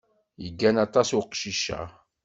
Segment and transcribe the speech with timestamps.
[0.43, 1.81] Yeggan aṭas uqcic-a.